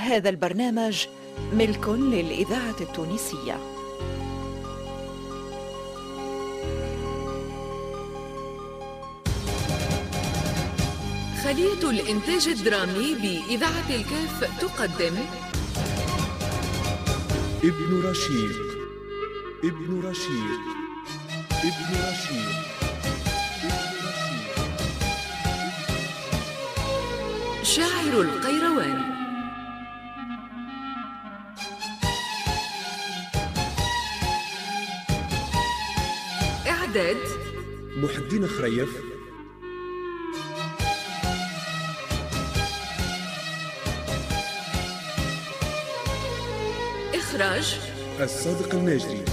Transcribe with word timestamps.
هذا 0.00 0.28
البرنامج 0.28 1.06
ملك 1.52 1.88
للإذاعة 1.88 2.76
التونسية. 2.80 3.58
خلية 11.44 11.90
الإنتاج 11.90 12.48
الدرامي 12.48 13.14
بإذاعة 13.14 13.90
الكاف 13.90 14.60
تقدم. 14.60 15.16
ابن 17.64 18.02
رشيق 18.04 18.60
ابن 19.64 20.00
رشيق 20.04 20.60
ابن 21.50 21.90
رشيق 22.08 22.60
رشيق 23.30 23.80
شاعر 27.62 28.20
القيروان. 28.20 29.19
إعداد 36.90 37.16
محي 37.96 38.16
الدين 38.16 38.48
خريف. 38.48 38.88
إخراج. 47.14 47.80
الصادق 48.20 48.74
الناجري. 48.74 49.24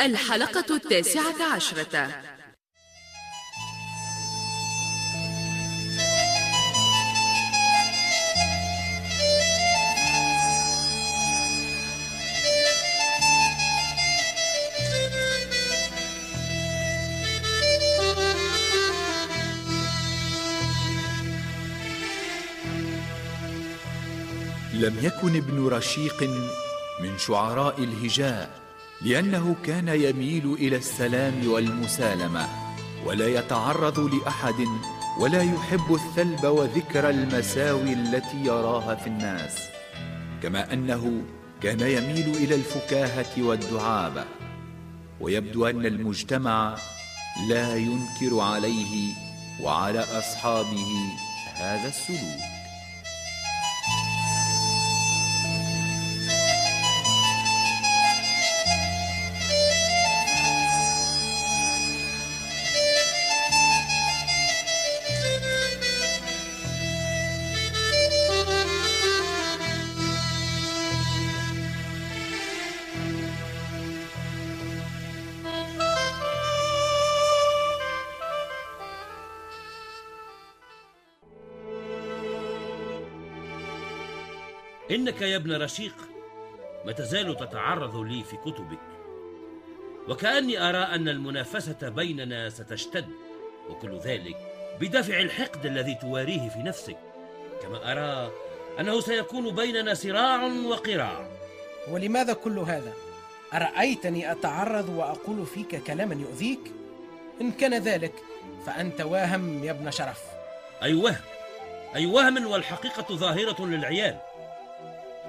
الحلقة 0.00 0.76
التاسعة 0.76 1.54
عشرة. 1.54 2.35
لم 24.76 24.96
يكن 25.02 25.36
ابن 25.36 25.66
رشيق 25.66 26.22
من 27.00 27.18
شعراء 27.18 27.84
الهجاء 27.84 28.50
لأنه 29.02 29.56
كان 29.64 29.88
يميل 29.88 30.52
إلى 30.52 30.76
السلام 30.76 31.48
والمسالمة 31.50 32.48
ولا 33.06 33.28
يتعرض 33.28 33.98
لأحد 34.14 34.66
ولا 35.20 35.42
يحب 35.42 35.94
الثلب 35.94 36.44
وذكر 36.44 37.10
المساوي 37.10 37.92
التي 37.92 38.44
يراها 38.44 38.94
في 38.94 39.06
الناس 39.06 39.58
كما 40.42 40.72
أنه 40.72 41.22
كان 41.62 41.80
يميل 41.80 42.36
إلى 42.36 42.54
الفكاهة 42.54 43.42
والدعابة 43.42 44.24
ويبدو 45.20 45.66
أن 45.66 45.86
المجتمع 45.86 46.76
لا 47.48 47.76
ينكر 47.76 48.40
عليه 48.40 49.14
وعلى 49.62 50.00
أصحابه 50.00 50.86
هذا 51.54 51.88
السلوك. 51.88 52.55
إنك 84.90 85.22
يا 85.22 85.36
ابن 85.36 85.62
رشيق 85.62 85.94
ما 86.84 86.92
تزال 86.92 87.36
تتعرض 87.36 87.96
لي 87.96 88.24
في 88.24 88.36
كتبك. 88.36 88.78
وكأني 90.08 90.68
أرى 90.68 90.78
أن 90.78 91.08
المنافسة 91.08 91.88
بيننا 91.88 92.50
ستشتد 92.50 93.08
وكل 93.70 93.98
ذلك 93.98 94.36
بدافع 94.80 95.20
الحقد 95.20 95.66
الذي 95.66 95.94
تواريه 95.94 96.48
في 96.48 96.58
نفسك. 96.58 96.96
كما 97.62 97.92
أرى 97.92 98.32
أنه 98.80 99.00
سيكون 99.00 99.54
بيننا 99.54 99.94
صراع 99.94 100.42
وقراع. 100.44 101.30
ولماذا 101.88 102.32
كل 102.32 102.58
هذا؟ 102.58 102.92
أرأيتني 103.54 104.32
أتعرض 104.32 104.88
وأقول 104.88 105.46
فيك 105.46 105.82
كلاما 105.84 106.14
يؤذيك؟ 106.14 106.72
إن 107.40 107.52
كان 107.52 107.74
ذلك 107.74 108.12
فأنت 108.66 109.00
واهم 109.00 109.64
يا 109.64 109.70
ابن 109.70 109.90
شرف. 109.90 110.22
أي 110.82 110.94
وهم 110.94 111.16
أي 111.94 112.06
وهم 112.06 112.46
والحقيقة 112.46 113.16
ظاهرة 113.16 113.66
للعيان 113.66 114.18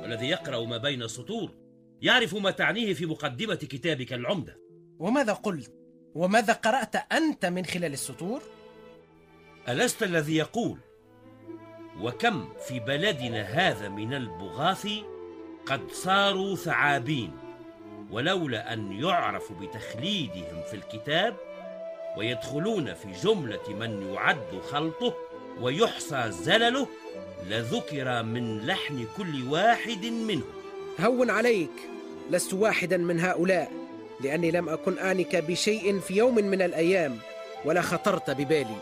والذي 0.02 0.28
يقرأ 0.30 0.66
ما 0.66 0.78
بين 0.78 1.04
السطور 1.04 1.52
يعرف 2.02 2.36
ما 2.36 2.52
تعنيه 2.52 2.94
في 2.94 3.06
مقدمة 3.06 3.56
كتابك 3.56 4.14
العمدة 4.14 4.60
وماذا 5.00 5.34
قلت؟ 5.34 5.74
وماذا 6.16 6.54
قرأت 6.54 6.96
أنت 6.96 7.46
من 7.46 7.66
خلال 7.66 7.94
السطور؟ 7.94 8.42
ألست 9.70 10.04
الذي 10.04 10.36
يقول 10.36 10.78
وكم 12.02 12.54
في 12.68 12.80
بلدنا 12.80 13.42
هذا 13.42 13.90
من 13.90 14.14
البغاث 14.14 14.88
قد 15.66 15.92
صاروا 15.92 16.56
ثعابين 16.56 17.32
ولولا 18.12 18.74
أن 18.74 18.92
يعرف 18.92 19.52
بتخليدهم 19.52 20.62
في 20.70 20.74
الكتاب 20.74 21.38
ويدخلون 22.18 22.94
في 22.94 23.12
جملة 23.12 23.70
من 23.70 24.14
يعد 24.14 24.62
خلطه 24.72 25.14
ويحصى 25.60 26.32
زلله 26.32 26.88
لذكر 27.50 28.24
من 28.24 28.66
لحن 28.66 29.06
كل 29.18 29.44
واحد 29.44 30.06
منهم. 30.06 30.44
هون 31.00 31.30
عليك. 31.30 31.72
لست 32.32 32.54
واحدا 32.54 32.98
من 32.98 33.20
هؤلاء 33.20 33.72
لأني 34.22 34.52
لم 34.52 34.70
أكن 34.70 34.98
آنك 34.98 35.36
بشيء 35.36 36.00
في 36.00 36.16
يوم 36.16 36.36
من 36.36 36.62
الأيام 36.62 37.18
ولا 37.66 37.82
خطرت 37.82 38.30
ببالي. 38.30 38.78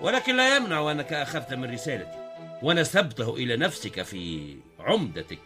ولكن 0.00 0.36
لا 0.36 0.56
يمنع 0.56 0.90
أنك 0.92 1.12
أخذت 1.12 1.54
من 1.54 1.72
رسالتي 1.72 2.18
ونسبته 2.62 3.34
إلى 3.34 3.56
نفسك 3.56 4.02
في 4.02 4.54
عمدتك. 4.80 5.38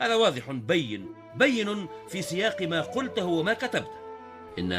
هذا 0.00 0.14
واضح 0.14 0.50
بين 0.50 1.06
بين 1.36 1.86
في 2.08 2.22
سياق 2.22 2.62
ما 2.62 2.80
قلته 2.80 3.24
وما 3.24 3.54
كتبته. 3.54 4.04
إن 4.58 4.72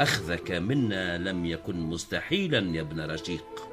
أخذك 0.00 0.50
منا 0.50 1.18
لم 1.18 1.46
يكن 1.46 1.80
مستحيلا 1.80 2.76
يا 2.76 2.80
ابن 2.80 3.10
رشيق. 3.10 3.67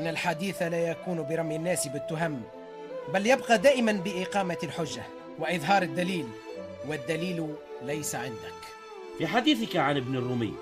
إن 0.00 0.06
الحديث 0.06 0.62
لا 0.62 0.90
يكون 0.90 1.22
برمي 1.22 1.56
الناس 1.56 1.88
بالتهم 1.88 2.42
بل 3.14 3.26
يبقى 3.26 3.58
دائما 3.58 3.92
بإقامة 3.92 4.56
الحجة 4.62 5.02
وإظهار 5.38 5.82
الدليل 5.82 6.26
والدليل 6.88 7.54
ليس 7.82 8.14
عندك. 8.14 8.60
في 9.18 9.26
حديثك 9.26 9.76
عن 9.76 9.96
ابن 9.96 10.16
الرومي 10.16 10.54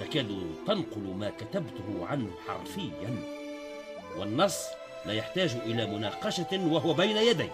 تكاد 0.00 0.28
تنقل 0.66 1.00
ما 1.00 1.30
كتبته 1.30 2.06
عنه 2.06 2.30
حرفيا 2.46 3.16
والنص 4.18 4.64
لا 5.06 5.12
يحتاج 5.12 5.56
إلى 5.66 5.86
مناقشة 5.86 6.66
وهو 6.66 6.94
بين 6.94 7.16
يدي 7.16 7.48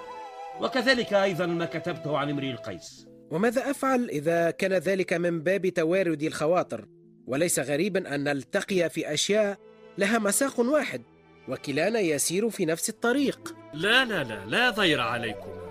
وكذلك 0.60 1.12
أيضا 1.12 1.46
ما 1.46 1.64
كتبته 1.64 2.18
عن 2.18 2.30
امرئ 2.30 2.50
القيس. 2.50 3.06
وماذا 3.30 3.70
أفعل 3.70 4.10
إذا 4.10 4.50
كان 4.50 4.72
ذلك 4.72 5.12
من 5.12 5.42
باب 5.42 5.68
توارد 5.68 6.22
الخواطر؟ 6.22 6.88
وليس 7.26 7.58
غريبا 7.58 8.14
أن 8.14 8.24
نلتقي 8.24 8.90
في 8.90 9.14
أشياء 9.14 9.58
لها 9.98 10.18
مساق 10.18 10.60
واحد. 10.60 11.02
وكلانا 11.48 12.00
يسير 12.00 12.50
في 12.50 12.64
نفس 12.64 12.88
الطريق. 12.88 13.54
لا 13.74 14.04
لا 14.04 14.24
لا 14.24 14.44
لا 14.46 14.70
ضير 14.70 15.00
عليكما. 15.00 15.64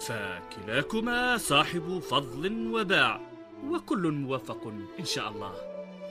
فكلاكما 0.00 1.38
صاحب 1.38 2.02
فضل 2.10 2.66
وباع 2.74 3.20
وكل 3.70 4.10
موفق 4.10 4.72
إن 5.00 5.04
شاء 5.04 5.28
الله. 5.28 5.52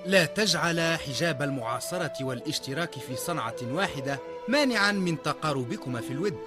لا 0.05 0.25
تجعل 0.25 0.79
حجاب 0.79 1.41
المعاصرة 1.41 2.13
والاشتراك 2.21 2.93
في 2.93 3.15
صنعة 3.15 3.55
واحدة 3.61 4.19
مانعا 4.47 4.91
من 4.91 5.21
تقاربكما 5.21 6.01
في 6.01 6.11
الود. 6.11 6.37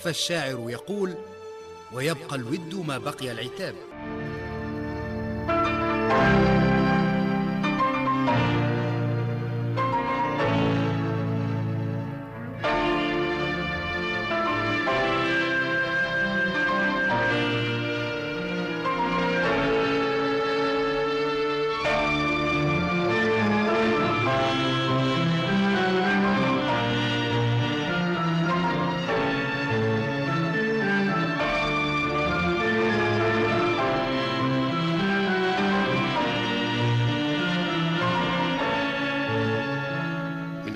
فالشاعر 0.00 0.70
يقول 0.70 1.14
ويبقى 1.92 2.36
الود 2.36 2.74
ما 2.86 2.98
بقي 2.98 3.32
العتاب. 3.32 3.74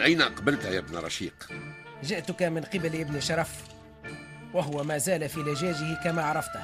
أين 0.09 0.23
أقبلت 0.23 0.65
يا 0.65 0.79
ابن 0.79 0.97
رشيق؟ 0.97 1.35
جئتك 2.05 2.43
من 2.43 2.65
قبل 2.65 3.01
ابن 3.01 3.21
شرف 3.21 3.51
وهو 4.55 4.85
ما 4.85 4.99
زال 4.99 5.29
في 5.29 5.41
لجاجه 5.41 6.05
كما 6.05 6.23
عرفته. 6.23 6.61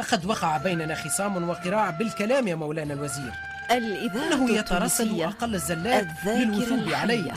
لقد 0.00 0.24
وقع 0.24 0.56
بيننا 0.56 0.94
خصام 0.94 1.48
وقراع 1.48 1.90
بالكلام 1.90 2.48
يا 2.48 2.54
مولانا 2.54 2.94
الوزير. 2.94 3.32
الإذاعة 3.70 4.26
إنه 4.26 4.50
يترصد 4.50 5.00
التونسية 5.00 5.28
أقل 5.28 5.54
الزلات 5.54 6.06
الذاكرة 6.06 6.44
للوثوق 6.44 6.96
علي 6.96 7.32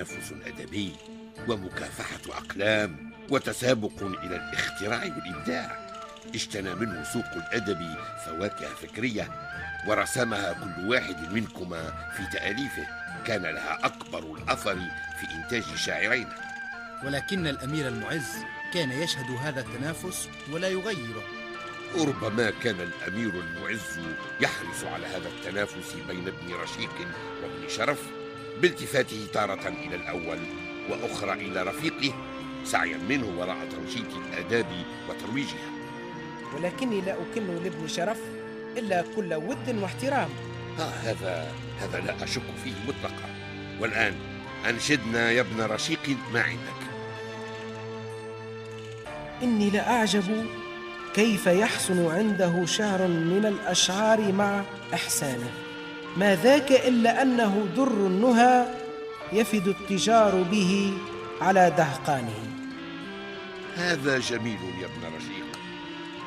تنافس 0.00 0.32
أدبي 0.46 0.92
ومكافحة 1.48 2.38
أقلام 2.38 3.10
وتسابق 3.30 4.02
إلى 4.02 4.36
الاختراع 4.36 5.02
والإبداع. 5.02 5.90
اجتنى 6.34 6.74
منه 6.74 7.04
سوق 7.04 7.24
الأدب 7.36 7.94
فواكه 8.26 8.68
فكرية 8.68 9.28
ورسمها 9.86 10.52
كل 10.52 10.88
واحد 10.88 11.32
منكما 11.32 11.92
في 12.16 12.38
تأليفه. 12.38 12.86
كان 13.26 13.42
لها 13.42 13.86
أكبر 13.86 14.18
الأثر 14.18 14.74
في 15.20 15.34
إنتاج 15.34 15.76
شاعرين 15.76 16.28
ولكن 17.04 17.46
الأمير 17.46 17.88
المعز 17.88 18.32
كان 18.74 18.90
يشهد 18.90 19.30
هذا 19.30 19.60
التنافس 19.60 20.28
ولا 20.52 20.68
يغيره. 20.68 21.22
ربما 21.96 22.50
كان 22.50 22.80
الأمير 22.80 23.30
المعز 23.40 24.00
يحرص 24.40 24.84
على 24.84 25.06
هذا 25.06 25.28
التنافس 25.28 25.94
بين 26.08 26.28
ابن 26.28 26.54
رشيق 26.54 26.92
وابن 27.42 27.68
شرف. 27.68 28.19
بالتفاته 28.62 29.26
تارة 29.32 29.68
إلى 29.68 29.96
الأول 29.96 30.38
وأخرى 30.90 31.32
إلى 31.32 31.62
رفيقه 31.62 32.14
سعيا 32.64 32.98
منه 33.08 33.38
وراء 33.38 33.56
تنشيط 33.70 34.06
الآداب 34.16 34.66
وترويجها. 35.08 35.70
ولكني 36.54 37.00
لا 37.00 37.12
أكن 37.12 37.46
لابن 37.46 37.88
شرف 37.88 38.18
إلا 38.76 39.04
كل 39.16 39.34
ود 39.34 39.76
واحترام. 39.82 40.28
ها 40.78 40.92
هذا 41.02 41.52
هذا 41.80 42.00
لا 42.00 42.24
أشك 42.24 42.42
فيه 42.64 42.72
مطلقا. 42.88 43.28
والآن 43.80 44.14
أنشدنا 44.68 45.30
يا 45.30 45.40
ابن 45.40 45.60
رشيق 45.60 46.16
ما 46.32 46.40
عندك 46.40 46.80
إني 49.42 49.70
لأعجب 49.70 50.46
كيف 51.14 51.46
يحسن 51.46 52.06
عنده 52.06 52.66
شعر 52.66 53.06
من 53.06 53.46
الأشعار 53.46 54.32
مع 54.32 54.62
إحسانه. 54.94 55.50
ما 56.16 56.36
ذاك 56.36 56.72
إلا 56.72 57.22
أنه 57.22 57.68
در 57.76 58.06
النهى 58.06 58.66
يفد 59.32 59.68
التجار 59.68 60.42
به 60.42 60.92
على 61.40 61.72
دهقانه. 61.76 62.50
هذا 63.76 64.18
جميل 64.18 64.58
يا 64.80 64.86
ابن 64.86 65.16
رشيق 65.16 65.58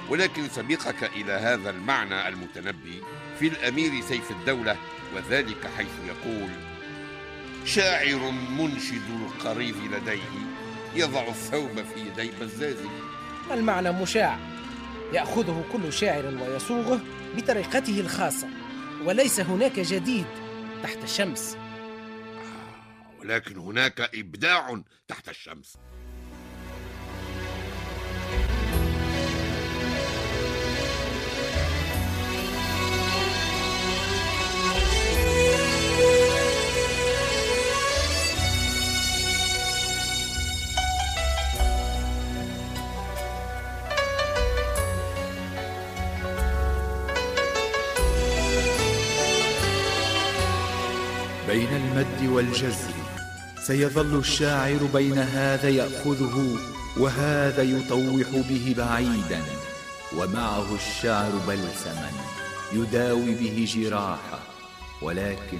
ولكن 0.09 0.49
سبقك 0.49 1.03
إلى 1.15 1.31
هذا 1.31 1.69
المعنى 1.69 2.27
المتنبي 2.27 3.01
في 3.39 3.47
الأمير 3.47 4.01
سيف 4.01 4.31
الدولة 4.31 4.75
وذلك 5.15 5.67
حيث 5.77 5.87
يقول 6.07 6.49
شاعر 7.65 8.31
منشد 8.31 9.09
القريض 9.25 9.75
لديه 9.91 10.43
يضع 10.95 11.27
الثوب 11.27 11.71
في 11.75 11.99
يدي 11.99 12.31
بزازه 12.41 12.89
المعنى 13.51 13.91
مشاع 13.91 14.37
يأخذه 15.13 15.63
كل 15.73 15.93
شاعر 15.93 16.25
ويصوغه 16.25 16.99
بطريقته 17.37 17.99
الخاصة. 17.99 18.47
وليس 19.05 19.39
هناك 19.39 19.79
جديد 19.79 20.25
تحت 20.83 21.03
الشمس. 21.03 21.57
ولكن 23.19 23.57
هناك 23.57 24.01
إبداع 24.15 24.81
تحت 25.07 25.29
الشمس. 25.29 25.77
المد 52.03 52.29
والجزر 52.29 52.93
سيظل 53.67 54.19
الشاعر 54.19 54.89
بين 54.93 55.17
هذا 55.17 55.69
يأخذه 55.69 56.57
وهذا 56.97 57.63
يطوح 57.63 58.27
به 58.49 58.75
بعيدا. 58.77 59.41
ومعه 60.17 60.75
الشعر 60.75 61.31
بلسما 61.47 62.11
يداوي 62.73 63.35
به 63.35 63.67
جراحه. 63.75 64.39
ولكن 65.01 65.59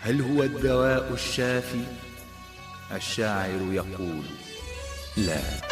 هل 0.00 0.20
هو 0.20 0.42
الدواء 0.42 1.12
الشافي؟ 1.12 1.84
الشاعر 2.92 3.60
يقول 3.72 4.24
لا. 5.16 5.71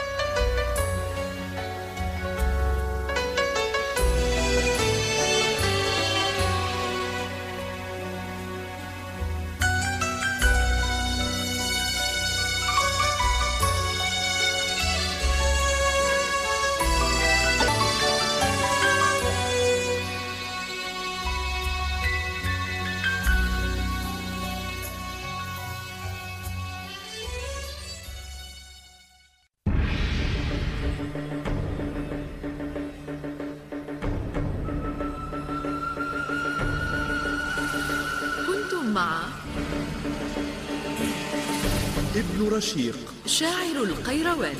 ابن 42.21 42.49
رشيق. 42.57 42.97
شاعر 43.27 43.77
القيروان. 43.77 44.57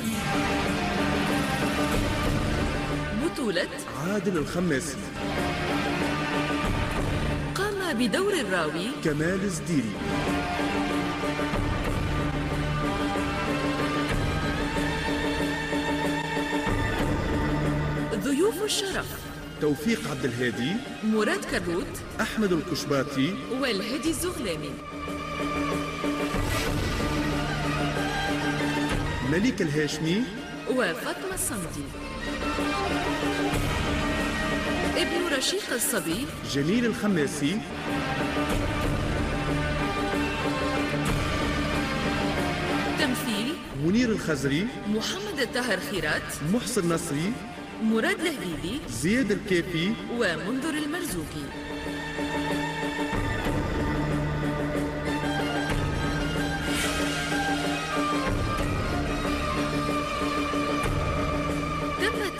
بطولة 3.23 3.67
عادل 3.97 4.37
الخماسي 4.37 4.97
قام 7.55 7.97
بدور 7.97 8.33
الراوي 8.33 8.87
كمال 9.03 9.43
الزديري. 9.43 9.93
ضيوف 18.15 18.63
الشرف 18.63 19.07
توفيق 19.61 20.09
عبد 20.11 20.25
الهادي. 20.25 20.71
مراد 21.03 21.45
كروت 21.45 22.01
أحمد 22.21 22.51
الكشباتي. 22.51 23.35
والهادي 23.61 24.09
الزغلاني 24.09 24.71
مليك 29.31 29.61
الهاشمي. 29.61 30.23
وفاطمة 30.69 31.33
الصمدي 31.33 31.83
ابن 34.97 35.35
رشيق 35.37 35.73
الصبي. 35.73 36.25
جميل 36.51 36.85
الخماسي. 36.85 37.57
تمثيل. 42.99 43.53
منير 43.85 44.09
الخزري. 44.09 44.67
محمد 44.87 45.39
الطاهر 45.39 45.79
خيرات. 45.91 46.21
محسن 46.53 46.93
نصري. 46.93 47.33
مراد 47.83 48.19
الهليلي 48.19 48.79
زياد 48.89 49.31
الكافي. 49.31 49.93
ومنذر 50.11 50.73
المرزوقي. 50.73 51.70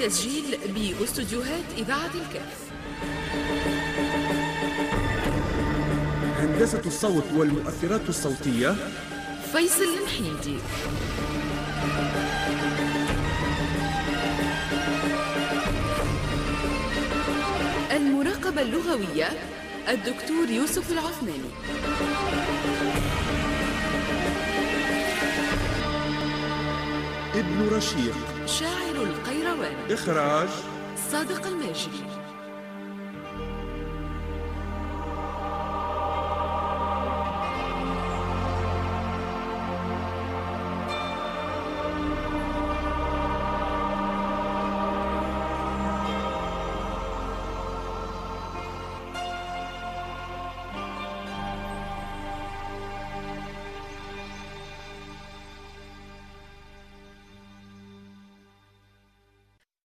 التسجيل 0.01 0.57
بأستوديوهات 0.67 1.63
إذاعة 1.77 2.11
الكهف. 2.15 2.71
هندسة 6.39 6.81
الصوت 6.85 7.23
والمؤثرات 7.35 8.09
الصوتية. 8.09 8.75
فيصل 9.51 9.83
المحيدي 9.83 10.57
المراقبة 17.91 18.61
اللغوية 18.61 19.29
الدكتور 19.89 20.49
يوسف 20.49 20.91
العثماني. 20.91 21.51
ابن 27.35 27.75
رشيق. 27.75 28.15
شاعر 28.45 28.95
القيروان. 28.95 29.91
إخراج 29.91 30.49
صادق 31.11 31.47
الماجري 31.47 32.20